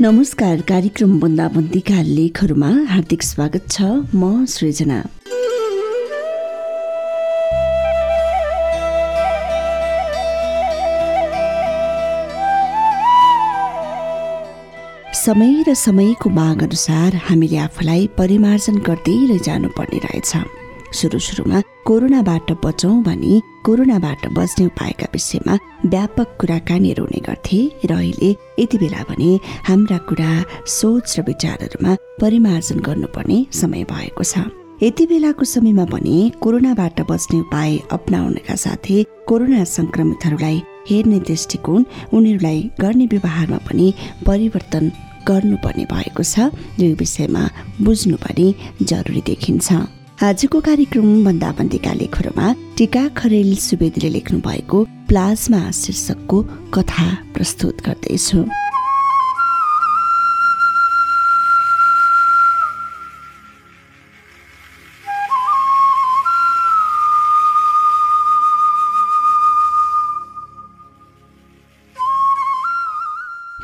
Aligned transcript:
नमस्कार 0.00 0.60
कार्यक्रम 0.60 1.12
बन्दाबन्दीका 1.20 2.00
लेखहरूमा 2.02 2.68
हार्दिक 2.88 3.22
स्वागत 3.22 3.68
छ 3.70 3.82
म 4.14 4.44
सृजना। 4.44 4.98
समय 15.14 15.64
र 15.68 15.74
समयको 15.84 16.30
माग 16.30 16.62
अनुसार 16.62 17.16
हामीले 17.30 17.56
आफूलाई 17.64 18.06
परिमार्जन 18.18 18.76
गर्दै 18.90 19.38
जानुपर्ने 19.48 19.98
रहेछ। 20.04 20.36
सुरु 20.92 21.18
सुरुमा 21.18 21.60
कोरोनाबाट 21.86 22.52
बचौँ 22.64 23.02
भनी 23.02 23.40
कोरोनाबाट 23.64 24.26
बच्ने 24.36 24.66
उपायका 24.66 25.06
विषयमा 25.12 25.54
व्यापक 25.86 26.36
कुराकानीहरू 26.40 27.04
हुने 27.04 27.20
गर्थे 27.26 27.58
र 27.84 27.92
अहिले 27.94 28.30
यति 28.60 28.78
बेला 28.78 29.02
भने 29.08 29.30
हाम्रा 29.68 29.98
कुरा 30.08 30.30
सोच 30.78 31.18
र 31.18 31.22
विचारहरूमा 31.26 31.96
परिमार्जन 32.20 32.78
गर्नुपर्ने 32.86 33.38
समय 33.52 33.84
भएको 33.90 34.24
छ। 34.24 34.38
यति 34.82 35.06
बेलाको 35.06 35.44
समयमा 35.44 35.84
भने 35.94 36.16
कोरोनाबाट 36.42 37.00
बच्ने 37.10 37.40
उपाय 37.40 37.76
अप्नाउनका 37.96 38.54
साथै 38.64 39.02
कोरोना 39.28 39.64
संक्रमितहरूलाई 39.64 40.62
हेर्ने 40.90 41.18
दृष्टिकोण 41.28 41.84
उनीहरूलाई 42.14 42.60
गर्ने 42.80 43.06
व्यवहारमा 43.12 43.58
पनि 43.66 43.86
परिवर्तन 44.26 44.84
गर्नुपर्ने 45.28 45.84
भएको 45.92 46.22
छ। 46.22 46.50
यो 46.80 46.94
विषयमा 46.94 47.42
बुझ्नु 47.82 48.16
पनि 48.24 48.46
जरुरी 48.82 49.22
देखिन्छ। 49.26 49.68
आजको 50.16 50.60
कार्यक्रम 50.60 51.24
बन्दाबन्दीका 51.24 51.92
लेखहरूमा 51.92 52.52
टिका 52.76 53.00
खरेल 53.16 53.50
सुवेदीले 53.56 54.08
लेख्नु 54.08 54.38
भएको 54.40 54.78
प्लाज्मा 55.08 55.60
शीर्षकको 55.70 56.40
कथा 56.74 57.08
प्रस्तुत 57.34 57.82
गर्दैछु। 57.86 58.38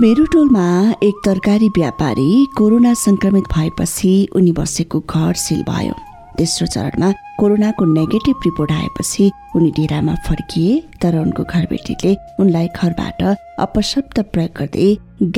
मेरो 0.00 0.24
टोलमा 0.24 0.68
एक 1.02 1.24
तरकारी 1.24 1.68
व्यापारी 1.68 2.30
कोरोना 2.58 2.94
संक्रमित 3.06 3.44
भएपछि 3.56 4.14
उनी 4.34 4.52
बसेको 4.52 5.00
घर 5.00 5.34
सिल 5.46 5.62
भयो। 5.62 6.09
तेस्रो 6.40 6.66
चरणमा 6.74 7.08
कोरोनाको 7.38 7.84
नेगेटिभ 7.92 8.36
रिपोर्ट 8.44 8.70
आएपछि 8.72 9.24
उनी 9.56 9.70
डेरामा 9.78 10.14
फर्किए 10.26 10.72
तर 11.02 11.16
उनको 11.20 11.42
घरबेटीले 11.52 12.12
उनलाई 12.40 12.68
घरबाट 12.80 13.20
अपशब्द 13.64 14.18
प्रयोग 14.32 14.52
गर्दै 14.58 14.88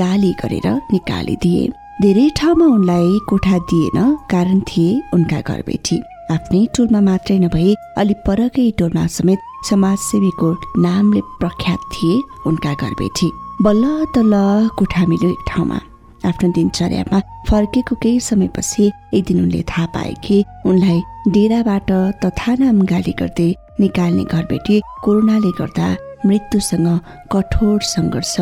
गाली 0.01 0.33
गरेर 0.43 0.69
निकालिदिए। 0.95 1.65
धेरै 2.03 2.29
ठाउँमा 2.39 2.67
उनलाई 2.77 3.19
कोठा 3.31 3.59
दिएन 3.71 3.99
कारण 4.33 4.61
थिए 4.71 5.01
उनका 5.15 5.41
घरबेटी। 5.51 5.97
आफ्नै 6.35 6.63
टोलमा 6.77 7.01
मात्रै 7.11 7.39
नभई 7.45 7.75
अलि 8.01 8.15
परकै 8.27 8.71
टोलमा 8.79 9.07
समेत 9.19 9.41
समाजसेवीको 9.71 10.51
नामले 10.87 11.21
प्रख्यात 11.43 11.91
थिए 11.95 12.23
उनका 12.49 12.73
घरबेटी। 12.83 13.29
बल्ल 13.67 13.85
तल्ल 14.15 14.35
कोठा 14.79 15.03
मिल्यो 15.11 15.31
एक 15.31 15.43
ठाउँमा। 15.51 15.82
आफ्नो 16.29 16.51
दिनचर्यामा 16.57 17.19
फर्केको 17.49 17.95
केही 18.03 18.21
समयपछि 18.21 18.91
एक 19.15 19.25
दिन 19.29 19.43
उनले 19.43 19.63
थाहा 19.71 19.87
पाए 19.95 20.15
कि 20.25 20.45
उनलाई 20.67 21.01
डेराबाट 21.35 21.91
तथानाम 22.25 22.81
गाली 22.93 23.15
गर्दै 23.21 23.51
निकाल्ने 23.81 24.25
घरबेटी 24.25 24.81
कोरोनाले 25.05 25.51
गर्दा 25.61 25.89
मृत्युसँग 26.27 26.89
कठोर 27.33 27.81
सङ्घर्ष 27.95 28.35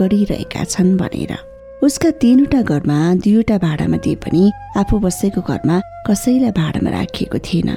गरिरहेका 0.00 0.64
छन् 0.64 0.96
भनेर। 0.98 1.32
उसका 1.86 2.10
तीनवटा 2.22 2.60
घरमा 2.62 2.98
दुईवटा 3.24 3.56
भाडामा 3.66 3.96
दिए 4.04 4.14
पनि 4.24 4.42
आफू 4.80 4.98
बसेको 5.04 5.40
घरमा 5.40 5.76
कसैलाई 6.08 6.50
भाडामा 6.58 6.90
राखिएको 6.90 7.38
थिएन। 7.46 7.70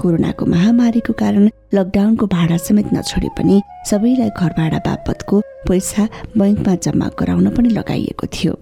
कोरोनाको 0.00 0.46
महामारीको 0.54 1.12
कारण 1.22 1.44
लकडाउनको 1.74 2.26
भाडा 2.26 2.56
समेत 2.66 2.88
नछोडे 2.94 3.28
पनि 3.38 3.62
सबैलाई 3.90 4.30
घर 4.34 4.52
भाडा 4.58 4.78
बापतको 4.86 5.40
पैसा 5.68 6.08
बैङ्कमा 6.38 6.74
जम्मा 6.84 7.08
गराउन 7.18 7.46
पनि 7.56 7.68
लगाइएको 7.78 8.26
थियो। 8.34 8.54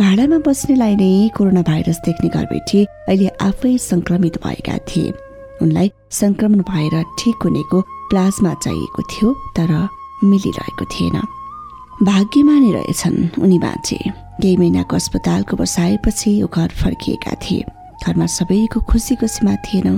भाडामा 0.00 0.38
बस्नेलाई 0.46 0.94
नै 0.96 1.10
कोरोना 1.36 1.60
भाइरस 1.66 1.98
देख्ने 2.06 2.28
घरबेटी 2.28 2.80
अहिले 3.08 3.28
आफै 3.40 3.70
संक्रमित 3.80 4.34
भएका 4.42 4.76
थिए। 4.88 5.12
उनलाई 5.64 5.88
संक्रमण 6.12 6.60
भएर 6.70 6.94
ठिक 7.18 7.44
हुनेको 7.44 7.80
प्लाज्मा 8.10 8.52
चाहिएको 8.64 9.02
थियो 9.12 9.28
तर 9.56 9.72
मिलिरहेको 10.24 10.84
थिएन। 10.92 11.16
भाग्यमानी 12.02 12.72
रहेछन् 12.72 13.40
उनी 13.40 13.58
बाँचे 13.58 13.98
केही 14.42 14.56
महिनाको 14.56 14.96
अस्पतालको 14.96 15.56
बसाएपछि 15.56 16.30
यो 16.40 16.46
घर 16.52 16.68
फर्किएका 16.82 17.34
थिए। 17.40 17.64
घरमा 18.04 18.26
सबैको 18.36 18.80
खुसीको 18.92 19.26
सीमा 19.26 19.56
थिएन। 19.64 19.88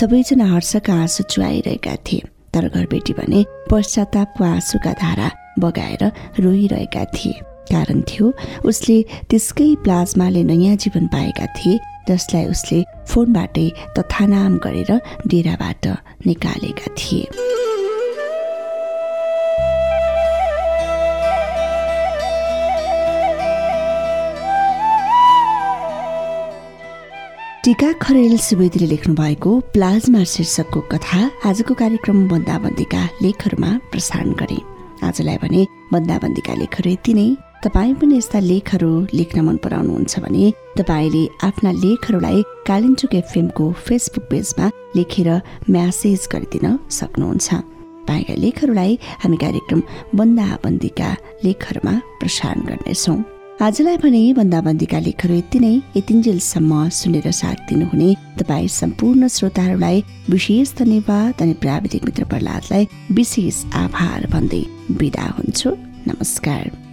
सबैजना 0.00 0.46
हर्षका 0.54 0.94
आँसु 1.04 1.28
चुहाइरहेका 1.28 1.96
थिए। 2.08 2.24
तर 2.54 2.68
घरबेटी 2.72 3.12
भने 3.20 3.44
पश्चातापको 3.70 4.44
आँसुका 4.44 4.92
धारा 5.04 5.30
बगाएर 5.60 6.12
रोइरहेका 6.40 7.04
थिए। 7.12 7.51
कारण 7.70 8.00
थियो। 8.08 8.32
उसले 8.64 8.96
त्यसकै 9.30 9.74
प्लाज्माले 9.84 10.42
नयाँ 10.44 10.76
जीवन 10.76 11.06
पाएका 11.06 11.46
थिए 11.56 11.78
जसलाई 12.08 12.46
उसले 12.46 12.82
फोनबाटै 13.08 13.68
तथानाम 13.98 14.58
गरेर 14.58 14.90
डेराबाट 15.26 15.86
निकालेका 16.26 16.94
थिए। 16.98 17.26
टिका 27.64 27.92
खरेल 28.02 28.36
सुवेदीले 28.38 28.86
लेख्नु 28.86 29.14
भएको 29.14 29.50
प्लाज्मा 29.74 30.22
शीर्षकको 30.26 30.80
कथा 30.92 31.20
आजको 31.46 31.74
कार्यक्रम 31.74 32.26
बन्दाबन्दीका 32.28 33.02
लेखहरूमा 33.22 33.70
प्रसारण 33.92 34.32
गरे। 34.40 34.58
आजलाई 35.06 35.38
भने 35.38 35.62
बन्दाबन्दीका 35.92 36.54
लेखहरू 36.54 36.90
यति 36.90 37.14
नै। 37.14 37.28
तपाईँ 37.62 37.94
पनि 37.94 38.16
यस्ता 38.16 38.38
लेखहरू 38.42 38.90
लेख्न 39.14 39.40
मन 39.46 39.56
पराउनुहुन्छ 39.62 40.18
भने 40.18 40.46
तपाईँले 40.78 41.22
आफ्ना 41.46 41.70
लेखहरूलाई 41.72 42.42
कालिम्चोक 42.66 43.14
एफएमको 43.14 43.66
फेसबुक 43.86 44.24
पेजमा 44.30 44.66
लेखेर 44.98 45.28
म्यासेज 45.70 46.26
गरिदिन 46.32 46.66
सक्नुहुन्छ। 46.90 47.48
तपाईँका 48.02 48.34
लेखहरूलाई 48.44 48.98
हामी 49.22 49.36
कार्यक्रम 49.44 49.80
बन्दाबन्दीका 50.18 51.10
लेखहरूमा 51.44 51.94
प्रसारण 52.18 52.60
गर्नेछौँ। 52.66 53.18
आजलाई 53.62 53.96
भने 54.02 54.22
बन्दाबन्दीका 54.42 54.98
लेखहरू 55.06 55.34
यति 55.34 55.58
नै। 55.62 55.74
यतिन्जेलसम्म 55.96 56.88
सुनेर 56.98 57.30
साथ 57.30 57.58
दिनुहुने 57.70 58.10
तपाईँ 58.42 58.74
सम्पूर्ण 58.82 59.22
श्रोताहरूलाई 59.38 60.04
विशेष 60.34 60.74
धन्यवाद 60.82 61.42
अनि 61.42 61.54
प्राविधिक 61.62 62.04
मित्र 62.04 62.24
प्रहलादलाई 62.26 62.88
विशेष 63.18 63.64
आभार 63.86 64.26
भन्दै 64.34 64.64
बिदा 64.98 65.26
हुन्छु। 65.38 65.70
नमस्कार। 66.10 66.91